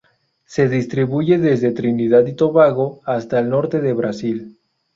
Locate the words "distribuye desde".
0.67-1.71